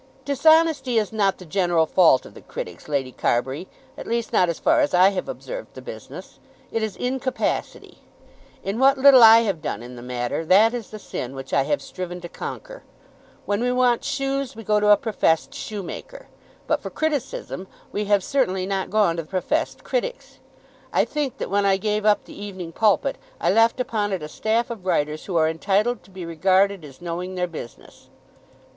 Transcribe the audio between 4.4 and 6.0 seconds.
as far as I have observed the